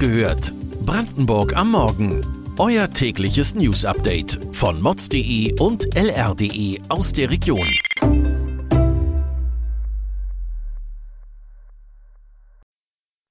gehört. 0.00 0.52
Brandenburg 0.86 1.54
am 1.54 1.72
Morgen. 1.72 2.26
Euer 2.58 2.90
tägliches 2.90 3.54
News-Update 3.54 4.40
von 4.50 4.80
mods.de 4.80 5.60
und 5.60 5.94
lr.de 5.94 6.80
aus 6.88 7.12
der 7.12 7.30
Region. 7.30 7.68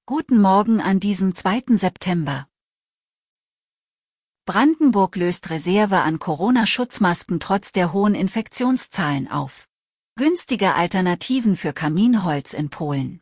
Guten 0.06 0.40
Morgen 0.40 0.80
an 0.80 1.00
diesem 1.00 1.34
2. 1.34 1.76
September. 1.76 2.46
Brandenburg 4.46 5.16
löst 5.16 5.50
Reserve 5.50 5.98
an 5.98 6.20
Corona-Schutzmasken 6.20 7.40
trotz 7.40 7.72
der 7.72 7.92
hohen 7.92 8.14
Infektionszahlen 8.14 9.28
auf. 9.28 9.66
Günstige 10.16 10.74
Alternativen 10.74 11.56
für 11.56 11.72
Kaminholz 11.72 12.54
in 12.54 12.70
Polen. 12.70 13.20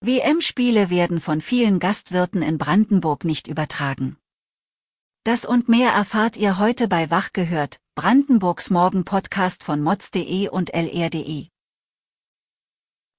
WM-Spiele 0.00 0.90
werden 0.90 1.20
von 1.20 1.40
vielen 1.40 1.80
Gastwirten 1.80 2.40
in 2.40 2.56
Brandenburg 2.56 3.24
nicht 3.24 3.48
übertragen. 3.48 4.16
Das 5.24 5.44
und 5.44 5.68
mehr 5.68 5.90
erfahrt 5.90 6.36
ihr 6.36 6.58
heute 6.58 6.86
bei 6.86 7.10
Wach 7.10 7.32
gehört, 7.32 7.80
Brandenburgs 7.96 8.70
Morgen-Podcast 8.70 9.64
von 9.64 9.82
mods.de 9.82 10.48
und 10.50 10.72
lr.de. 10.72 11.48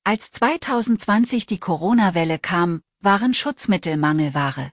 Als 0.06 0.32
2020 0.32 1.48
die 1.48 1.60
Corona-Welle 1.60 2.40
kam, 2.40 2.82
waren 3.02 3.34
Schutzmittel 3.34 3.98
Mangelware. 3.98 4.72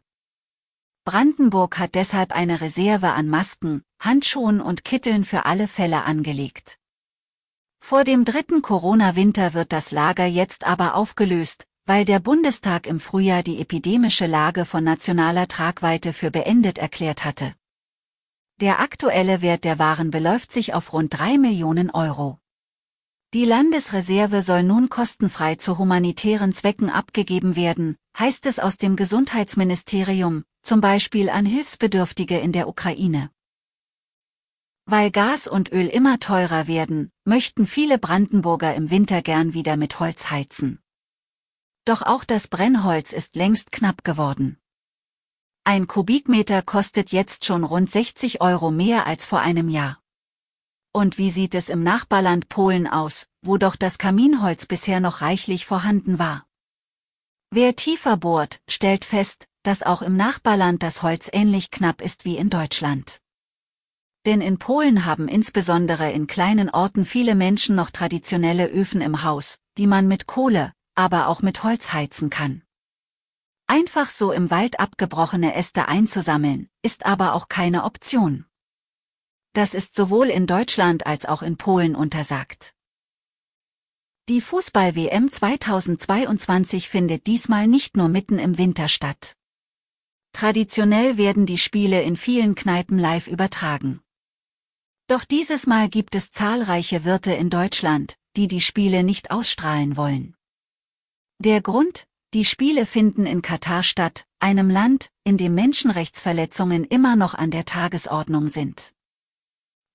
Brandenburg 1.04 1.80
hat 1.80 1.96
deshalb 1.96 2.30
eine 2.30 2.60
Reserve 2.60 3.14
an 3.14 3.26
Masken, 3.26 3.82
Handschuhen 4.00 4.60
und 4.60 4.84
Kitteln 4.84 5.24
für 5.24 5.44
alle 5.44 5.66
Fälle 5.66 6.04
angelegt. 6.04 6.78
Vor 7.80 8.04
dem 8.04 8.24
dritten 8.24 8.62
Corona-Winter 8.62 9.54
wird 9.54 9.72
das 9.72 9.90
Lager 9.90 10.26
jetzt 10.26 10.64
aber 10.64 10.94
aufgelöst, 10.94 11.66
weil 11.86 12.04
der 12.04 12.18
Bundestag 12.18 12.86
im 12.86 12.98
Frühjahr 12.98 13.44
die 13.44 13.60
epidemische 13.60 14.26
Lage 14.26 14.64
von 14.64 14.82
nationaler 14.82 15.46
Tragweite 15.46 16.12
für 16.12 16.32
beendet 16.32 16.78
erklärt 16.78 17.24
hatte. 17.24 17.54
Der 18.60 18.80
aktuelle 18.80 19.40
Wert 19.40 19.64
der 19.64 19.78
Waren 19.78 20.10
beläuft 20.10 20.52
sich 20.52 20.74
auf 20.74 20.92
rund 20.92 21.16
3 21.16 21.38
Millionen 21.38 21.90
Euro. 21.90 22.40
Die 23.34 23.44
Landesreserve 23.44 24.42
soll 24.42 24.62
nun 24.62 24.88
kostenfrei 24.88 25.56
zu 25.56 25.78
humanitären 25.78 26.52
Zwecken 26.54 26.90
abgegeben 26.90 27.54
werden, 27.54 27.96
heißt 28.18 28.46
es 28.46 28.58
aus 28.58 28.78
dem 28.78 28.96
Gesundheitsministerium, 28.96 30.44
zum 30.62 30.80
Beispiel 30.80 31.28
an 31.28 31.46
Hilfsbedürftige 31.46 32.38
in 32.38 32.52
der 32.52 32.66
Ukraine. 32.66 33.30
Weil 34.86 35.10
Gas 35.10 35.46
und 35.46 35.70
Öl 35.72 35.86
immer 35.86 36.18
teurer 36.18 36.66
werden, 36.66 37.10
möchten 37.24 37.66
viele 37.66 37.98
Brandenburger 37.98 38.74
im 38.74 38.90
Winter 38.90 39.22
gern 39.22 39.52
wieder 39.52 39.76
mit 39.76 40.00
Holz 40.00 40.30
heizen. 40.30 40.80
Doch 41.86 42.02
auch 42.02 42.24
das 42.24 42.48
Brennholz 42.48 43.12
ist 43.12 43.36
längst 43.36 43.70
knapp 43.70 44.02
geworden. 44.02 44.58
Ein 45.62 45.86
Kubikmeter 45.86 46.60
kostet 46.62 47.12
jetzt 47.12 47.44
schon 47.44 47.62
rund 47.62 47.88
60 47.88 48.40
Euro 48.40 48.72
mehr 48.72 49.06
als 49.06 49.24
vor 49.24 49.38
einem 49.38 49.68
Jahr. 49.68 50.00
Und 50.92 51.16
wie 51.16 51.30
sieht 51.30 51.54
es 51.54 51.68
im 51.68 51.84
Nachbarland 51.84 52.48
Polen 52.48 52.88
aus, 52.88 53.28
wo 53.40 53.56
doch 53.56 53.76
das 53.76 53.98
Kaminholz 53.98 54.66
bisher 54.66 54.98
noch 54.98 55.20
reichlich 55.20 55.64
vorhanden 55.64 56.18
war? 56.18 56.44
Wer 57.52 57.76
tiefer 57.76 58.16
bohrt, 58.16 58.60
stellt 58.68 59.04
fest, 59.04 59.46
dass 59.62 59.84
auch 59.84 60.02
im 60.02 60.16
Nachbarland 60.16 60.82
das 60.82 61.04
Holz 61.04 61.30
ähnlich 61.32 61.70
knapp 61.70 62.02
ist 62.02 62.24
wie 62.24 62.36
in 62.36 62.50
Deutschland. 62.50 63.20
Denn 64.24 64.40
in 64.40 64.58
Polen 64.58 65.04
haben 65.04 65.28
insbesondere 65.28 66.10
in 66.10 66.26
kleinen 66.26 66.68
Orten 66.68 67.04
viele 67.04 67.36
Menschen 67.36 67.76
noch 67.76 67.92
traditionelle 67.92 68.66
Öfen 68.66 69.00
im 69.00 69.22
Haus, 69.22 69.58
die 69.78 69.86
man 69.86 70.08
mit 70.08 70.26
Kohle, 70.26 70.72
aber 70.96 71.28
auch 71.28 71.42
mit 71.42 71.62
Holz 71.62 71.92
heizen 71.92 72.30
kann. 72.30 72.62
Einfach 73.68 74.08
so 74.08 74.32
im 74.32 74.50
Wald 74.50 74.80
abgebrochene 74.80 75.54
Äste 75.54 75.88
einzusammeln, 75.88 76.68
ist 76.82 77.06
aber 77.06 77.34
auch 77.34 77.48
keine 77.48 77.84
Option. 77.84 78.46
Das 79.52 79.74
ist 79.74 79.94
sowohl 79.94 80.28
in 80.28 80.46
Deutschland 80.46 81.06
als 81.06 81.26
auch 81.26 81.42
in 81.42 81.56
Polen 81.56 81.96
untersagt. 81.96 82.74
Die 84.28 84.40
Fußball-WM 84.40 85.30
2022 85.30 86.88
findet 86.88 87.26
diesmal 87.26 87.66
nicht 87.66 87.96
nur 87.96 88.08
mitten 88.08 88.38
im 88.38 88.58
Winter 88.58 88.88
statt. 88.88 89.36
Traditionell 90.32 91.16
werden 91.16 91.46
die 91.46 91.58
Spiele 91.58 92.02
in 92.02 92.16
vielen 92.16 92.54
Kneipen 92.54 92.98
live 92.98 93.26
übertragen. 93.26 94.00
Doch 95.08 95.24
dieses 95.24 95.66
Mal 95.66 95.88
gibt 95.88 96.14
es 96.14 96.32
zahlreiche 96.32 97.04
Wirte 97.04 97.32
in 97.32 97.48
Deutschland, 97.48 98.18
die 98.36 98.48
die 98.48 98.60
Spiele 98.60 99.02
nicht 99.02 99.30
ausstrahlen 99.30 99.96
wollen. 99.96 100.35
Der 101.38 101.60
Grund? 101.60 102.06
Die 102.32 102.46
Spiele 102.46 102.86
finden 102.86 103.26
in 103.26 103.42
Katar 103.42 103.82
statt, 103.82 104.24
einem 104.40 104.70
Land, 104.70 105.10
in 105.22 105.36
dem 105.36 105.54
Menschenrechtsverletzungen 105.54 106.84
immer 106.84 107.14
noch 107.14 107.34
an 107.34 107.50
der 107.50 107.66
Tagesordnung 107.66 108.48
sind. 108.48 108.94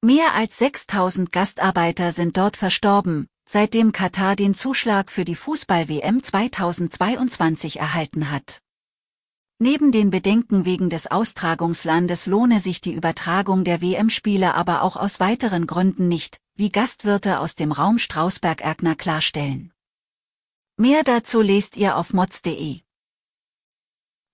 Mehr 0.02 0.36
als 0.36 0.60
6000 0.60 1.32
Gastarbeiter 1.32 2.12
sind 2.12 2.38
dort 2.38 2.58
verstorben, 2.58 3.28
seitdem 3.50 3.92
Katar 3.92 4.36
den 4.36 4.54
Zuschlag 4.54 5.12
für 5.12 5.26
die 5.26 5.36
Fußball-WM 5.36 6.22
2022 6.22 7.80
erhalten 7.80 8.30
hat. 8.30 8.62
Neben 9.58 9.92
den 9.92 10.12
Bedenken 10.12 10.64
wegen 10.66 10.90
des 10.92 11.10
Austragungslandes 11.10 12.28
lohne 12.28 12.60
sich 12.60 12.82
die 12.82 12.94
Übertragung 12.94 13.64
der 13.64 13.82
WM-Spiele 13.82 14.54
aber 14.54 14.84
auch 14.84 14.96
aus 14.96 15.20
weiteren 15.20 15.66
Gründen 15.66 16.08
nicht, 16.08 16.38
wie 16.56 16.70
Gastwirte 16.70 17.40
aus 17.40 17.56
dem 17.56 17.72
Raum 17.72 17.98
Strausberg-Erkner 17.98 18.96
klarstellen. 18.96 19.74
Mehr 20.78 21.04
dazu 21.04 21.42
lest 21.42 21.78
ihr 21.78 21.98
auf 21.98 22.14
mods.de. 22.14 22.82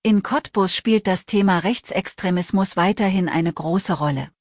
In 0.03 0.23
Cottbus 0.23 0.75
spielt 0.75 1.07
das 1.07 1.25
Thema 1.25 1.59
Rechtsextremismus 1.59 2.77
weiterhin 2.77 3.27
eine 3.27 3.51
große 3.51 3.93
Rolle. 3.93 4.31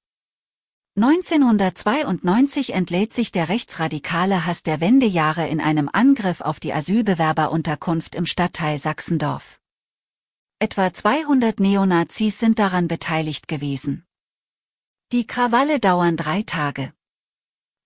1992 0.99 2.73
entlädt 2.73 3.13
sich 3.13 3.31
der 3.31 3.49
rechtsradikale 3.49 4.47
Hass 4.47 4.63
der 4.63 4.81
Wendejahre 4.81 5.47
in 5.49 5.61
einem 5.61 5.91
Angriff 5.93 6.41
auf 6.41 6.59
die 6.61 6.73
Asylbewerberunterkunft 6.73 8.15
im 8.15 8.25
Stadtteil 8.25 8.79
Sachsendorf. 8.79 9.61
Etwa 10.59 10.91
200 10.91 11.61
Neonazis 11.61 12.39
sind 12.39 12.59
daran 12.59 12.89
beteiligt 12.89 13.47
gewesen. 13.47 14.07
Die 15.13 15.27
Krawalle 15.27 15.81
dauern 15.81 16.17
drei 16.17 16.43
Tage. 16.43 16.95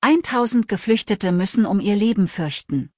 1000 0.02 0.68
Geflüchtete 0.68 1.32
müssen 1.32 1.66
um 1.66 1.80
ihr 1.80 1.96
Leben 1.96 2.28
fürchten. 2.28 2.92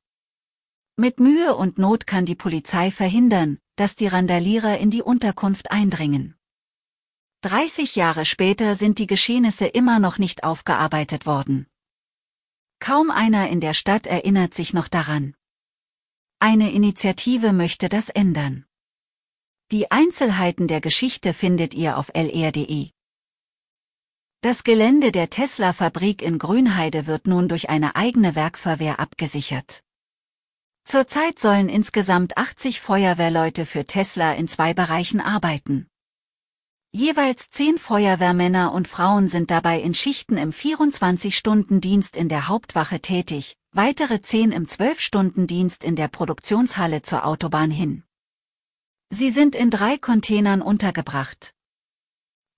Mit 0.96 1.20
Mühe 1.20 1.56
und 1.56 1.78
Not 1.78 2.06
kann 2.06 2.26
die 2.26 2.34
Polizei 2.34 2.90
verhindern, 2.90 3.58
dass 3.76 3.94
die 3.94 4.08
Randalierer 4.08 4.76
in 4.76 4.90
die 4.90 5.00
Unterkunft 5.00 5.70
eindringen. 5.70 6.36
30 7.40 7.96
Jahre 7.96 8.26
später 8.26 8.74
sind 8.74 8.98
die 8.98 9.06
Geschehnisse 9.06 9.66
immer 9.66 9.98
noch 9.98 10.18
nicht 10.18 10.44
aufgearbeitet 10.44 11.24
worden. 11.24 11.66
Kaum 12.78 13.10
einer 13.10 13.48
in 13.48 13.60
der 13.60 13.72
Stadt 13.72 14.06
erinnert 14.06 14.52
sich 14.52 14.74
noch 14.74 14.86
daran. 14.86 15.34
Eine 16.40 16.72
Initiative 16.72 17.54
möchte 17.54 17.88
das 17.88 18.10
ändern. 18.10 18.66
Die 19.70 19.90
Einzelheiten 19.90 20.68
der 20.68 20.82
Geschichte 20.82 21.32
findet 21.32 21.72
ihr 21.72 21.96
auf 21.96 22.10
lr.de. 22.14 22.90
Das 24.42 24.62
Gelände 24.62 25.10
der 25.10 25.30
Tesla-Fabrik 25.30 26.20
in 26.20 26.38
Grünheide 26.38 27.06
wird 27.06 27.26
nun 27.26 27.48
durch 27.48 27.70
eine 27.70 27.96
eigene 27.96 28.34
Werkverwehr 28.34 29.00
abgesichert. 29.00 29.82
Zurzeit 30.84 31.38
sollen 31.38 31.68
insgesamt 31.68 32.36
80 32.36 32.80
Feuerwehrleute 32.80 33.66
für 33.66 33.86
Tesla 33.86 34.32
in 34.34 34.48
zwei 34.48 34.74
Bereichen 34.74 35.20
arbeiten. 35.20 35.86
Jeweils 36.94 37.48
zehn 37.48 37.78
Feuerwehrmänner 37.78 38.72
und 38.72 38.86
Frauen 38.86 39.28
sind 39.28 39.50
dabei 39.50 39.80
in 39.80 39.94
Schichten 39.94 40.36
im 40.36 40.52
24-Stunden-Dienst 40.52 42.16
in 42.16 42.28
der 42.28 42.48
Hauptwache 42.48 43.00
tätig, 43.00 43.56
weitere 43.70 44.20
zehn 44.20 44.52
im 44.52 44.66
12-Stunden-Dienst 44.66 45.84
in 45.84 45.96
der 45.96 46.08
Produktionshalle 46.08 47.00
zur 47.00 47.24
Autobahn 47.24 47.70
hin. 47.70 48.04
Sie 49.08 49.30
sind 49.30 49.54
in 49.54 49.70
drei 49.70 49.96
Containern 49.96 50.60
untergebracht. 50.60 51.54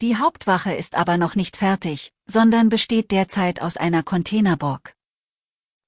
Die 0.00 0.16
Hauptwache 0.16 0.74
ist 0.74 0.96
aber 0.96 1.16
noch 1.16 1.36
nicht 1.36 1.56
fertig, 1.56 2.12
sondern 2.26 2.68
besteht 2.68 3.12
derzeit 3.12 3.62
aus 3.62 3.76
einer 3.76 4.02
Containerburg. 4.02 4.93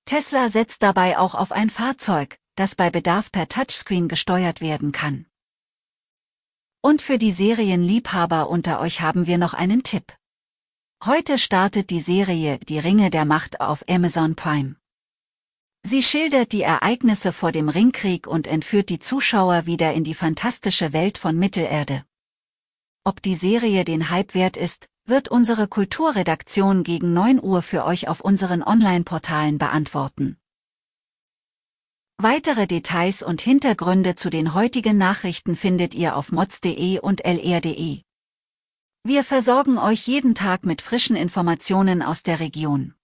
Tesla 0.06 0.48
setzt 0.48 0.84
dabei 0.84 1.18
auch 1.18 1.34
auf 1.34 1.50
ein 1.50 1.68
Fahrzeug, 1.68 2.38
das 2.54 2.76
bei 2.76 2.90
Bedarf 2.90 3.32
per 3.32 3.48
Touchscreen 3.48 4.06
gesteuert 4.06 4.60
werden 4.60 4.92
kann. 4.92 5.26
Und 6.80 7.02
für 7.02 7.18
die 7.18 7.32
Serienliebhaber 7.32 8.48
unter 8.48 8.78
euch 8.80 9.00
haben 9.00 9.26
wir 9.26 9.36
noch 9.36 9.52
einen 9.52 9.82
Tipp. 9.82 10.16
Heute 11.04 11.38
startet 11.38 11.90
die 11.90 11.98
Serie 11.98 12.60
Die 12.60 12.78
Ringe 12.78 13.10
der 13.10 13.24
Macht 13.24 13.60
auf 13.60 13.84
Amazon 13.88 14.36
Prime. 14.36 14.76
Sie 15.82 16.04
schildert 16.04 16.52
die 16.52 16.62
Ereignisse 16.62 17.32
vor 17.32 17.50
dem 17.50 17.68
Ringkrieg 17.68 18.28
und 18.28 18.46
entführt 18.46 18.88
die 18.90 19.00
Zuschauer 19.00 19.66
wieder 19.66 19.92
in 19.92 20.04
die 20.04 20.14
fantastische 20.14 20.92
Welt 20.92 21.18
von 21.18 21.36
Mittelerde. 21.36 22.04
Ob 23.02 23.22
die 23.22 23.34
Serie 23.34 23.84
den 23.84 24.08
Hype 24.08 24.34
wert 24.34 24.56
ist, 24.56 24.88
wird 25.08 25.28
unsere 25.28 25.68
Kulturredaktion 25.68 26.82
gegen 26.82 27.12
9 27.12 27.42
Uhr 27.42 27.62
für 27.62 27.84
euch 27.84 28.08
auf 28.08 28.20
unseren 28.20 28.62
Online-Portalen 28.62 29.58
beantworten. 29.58 30.36
Weitere 32.18 32.66
Details 32.66 33.22
und 33.22 33.40
Hintergründe 33.40 34.14
zu 34.14 34.30
den 34.30 34.54
heutigen 34.54 34.96
Nachrichten 34.96 35.54
findet 35.54 35.94
ihr 35.94 36.16
auf 36.16 36.32
mods.de 36.32 36.98
und 36.98 37.24
lr.de. 37.24 38.02
Wir 39.04 39.22
versorgen 39.22 39.78
euch 39.78 40.06
jeden 40.08 40.34
Tag 40.34 40.66
mit 40.66 40.82
frischen 40.82 41.14
Informationen 41.14 42.02
aus 42.02 42.22
der 42.22 42.40
Region. 42.40 42.94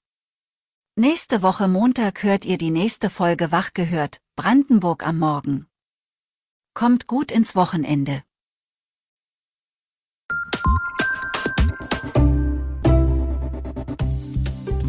Nächste 0.96 1.42
Woche 1.42 1.68
Montag 1.68 2.22
hört 2.22 2.44
ihr 2.44 2.58
die 2.58 2.70
nächste 2.70 3.10
Folge 3.10 3.52
Wach 3.52 3.72
gehört, 3.74 4.20
Brandenburg 4.34 5.06
am 5.06 5.18
Morgen. 5.18 5.68
Kommt 6.74 7.06
gut 7.06 7.30
ins 7.30 7.54
Wochenende. 7.54 8.22